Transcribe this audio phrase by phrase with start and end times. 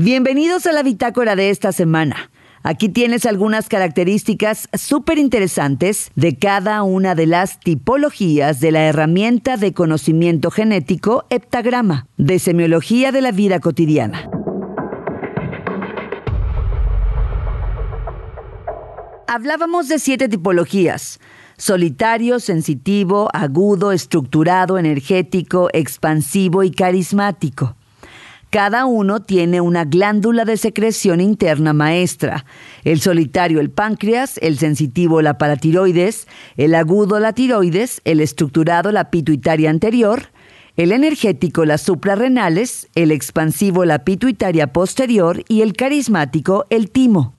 [0.00, 2.30] Bienvenidos a la bitácora de esta semana.
[2.62, 9.56] Aquí tienes algunas características súper interesantes de cada una de las tipologías de la herramienta
[9.56, 14.30] de conocimiento genético heptagrama, de semiología de la vida cotidiana.
[19.26, 21.18] Hablábamos de siete tipologías.
[21.56, 27.74] Solitario, sensitivo, agudo, estructurado, energético, expansivo y carismático.
[28.50, 32.46] Cada uno tiene una glándula de secreción interna maestra.
[32.82, 39.10] El solitario el páncreas, el sensitivo la paratiroides, el agudo la tiroides, el estructurado la
[39.10, 40.30] pituitaria anterior,
[40.78, 47.34] el energético las suprarrenales, el expansivo la pituitaria posterior y el carismático el timo.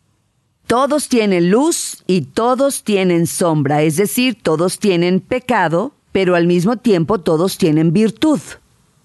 [0.67, 6.77] Todos tienen luz y todos tienen sombra, es decir, todos tienen pecado, pero al mismo
[6.77, 8.39] tiempo todos tienen virtud.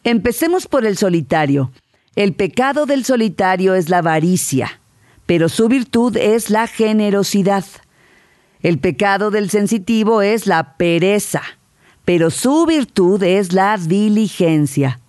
[0.02, 1.70] Empecemos por el solitario.
[2.16, 4.80] El pecado del solitario es la avaricia,
[5.26, 7.64] pero su virtud es la generosidad.
[8.62, 11.42] El pecado del sensitivo es la pereza,
[12.04, 15.00] pero su virtud es la diligencia.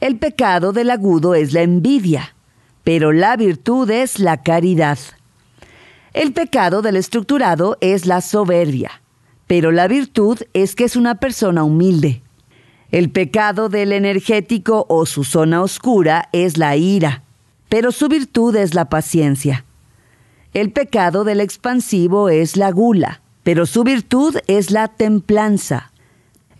[0.00, 2.34] El pecado del agudo es la envidia,
[2.82, 4.98] pero la virtud es la caridad.
[6.12, 9.00] El pecado del estructurado es la soberbia,
[9.46, 12.20] pero la virtud es que es una persona humilde.
[12.94, 17.24] El pecado del energético o su zona oscura es la ira,
[17.68, 19.64] pero su virtud es la paciencia.
[20.52, 25.90] El pecado del expansivo es la gula, pero su virtud es la templanza.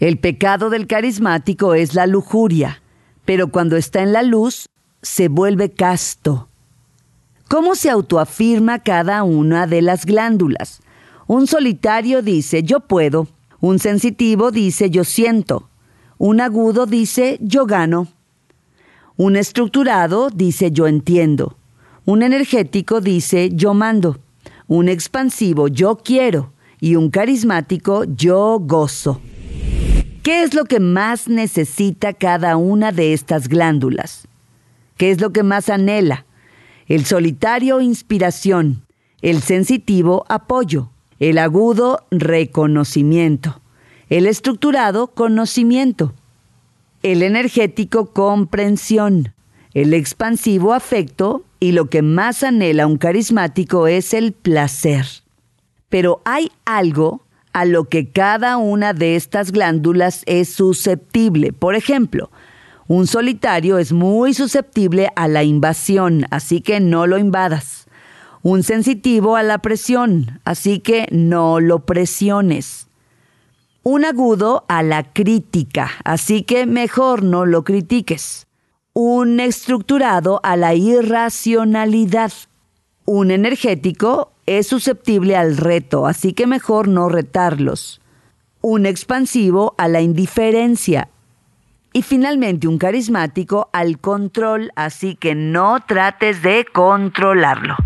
[0.01, 2.83] El pecado del carismático es la lujuria,
[3.25, 4.69] pero cuando está en la luz
[5.03, 6.49] se vuelve casto.
[7.47, 10.81] ¿Cómo se autoafirma cada una de las glándulas?
[11.29, 13.29] Un solitario dice yo puedo,
[13.61, 15.69] un sensitivo dice yo siento,
[16.25, 18.09] un agudo dice yo gano.
[19.19, 21.59] Un estructurado dice yo entiendo.
[22.07, 24.19] Un energético dice yo mando.
[24.67, 26.55] Un expansivo yo quiero.
[26.81, 29.21] Y un carismático yo gozo.
[30.23, 34.27] ¿Qué es lo que más necesita cada una de estas glándulas?
[34.97, 36.25] ¿Qué es lo que más anhela?
[36.87, 38.87] El solitario inspiración,
[39.21, 43.61] el sensitivo apoyo, el agudo reconocimiento
[44.15, 46.15] el estructurado, conocimiento.
[47.03, 49.35] El energético, comprensión.
[49.73, 51.43] El expansivo, afecto.
[51.59, 55.05] Y lo que más anhela un carismático es el placer.
[55.89, 61.53] Pero hay algo a lo que cada una de estas glándulas es susceptible.
[61.53, 62.31] Por ejemplo,
[62.87, 67.89] un solitario es muy susceptible a la invasión, así que no lo invadas.
[68.43, 72.87] Un sensitivo a la presión, así que no lo presiones
[73.85, 78.47] un agudo a la crítica, así que mejor no lo critiques.
[78.95, 82.33] Un estructurado a la irracionalidad.
[83.05, 88.01] Un energético es susceptible al reto, así que mejor no retarlos.
[88.63, 91.11] Un expansivo a la indiferencia.
[91.93, 97.77] Y finalmente un carismático al control, así que no trates de controlarlo.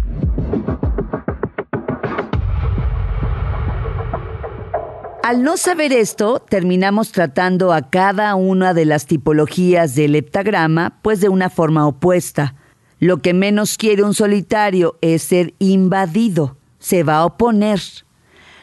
[5.28, 11.20] Al no saber esto, terminamos tratando a cada una de las tipologías del heptagrama pues
[11.20, 12.54] de una forma opuesta.
[12.98, 17.78] Lo que menos quiere un solitario es ser invadido, se va a oponer.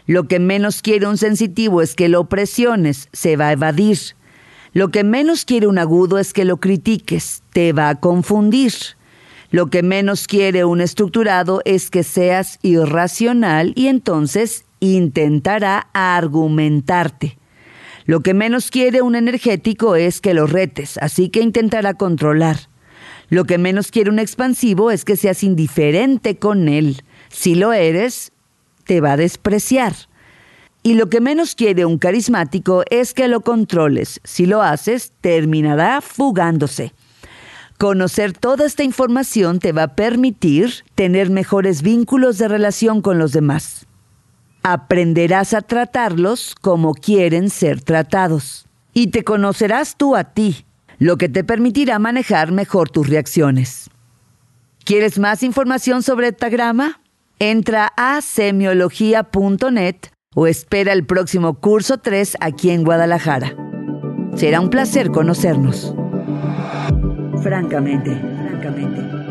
[0.07, 3.99] Lo que menos quiere un sensitivo es que lo presiones, se va a evadir.
[4.73, 8.73] Lo que menos quiere un agudo es que lo critiques, te va a confundir.
[9.51, 17.37] Lo que menos quiere un estructurado es que seas irracional y entonces intentará argumentarte.
[18.05, 22.69] Lo que menos quiere un energético es que lo retes, así que intentará controlar.
[23.29, 27.01] Lo que menos quiere un expansivo es que seas indiferente con él.
[27.29, 28.31] Si lo eres,
[28.83, 29.93] te va a despreciar.
[30.83, 34.21] Y lo que menos quiere un carismático es que lo controles.
[34.23, 36.93] Si lo haces, terminará fugándose.
[37.79, 43.31] Conocer toda esta información te va a permitir tener mejores vínculos de relación con los
[43.31, 43.87] demás
[44.67, 48.65] aprenderás a tratarlos como quieren ser tratados.
[48.93, 50.65] Y te conocerás tú a ti,
[50.97, 53.91] lo que te permitirá manejar mejor tus reacciones.
[54.83, 56.99] ¿Quieres más información sobre Etagrama?
[57.37, 59.97] Entra a semiología.net
[60.33, 63.55] o espera el próximo curso 3 aquí en Guadalajara.
[64.35, 65.93] Será un placer conocernos.
[67.43, 68.19] Francamente,
[68.49, 69.24] francamente.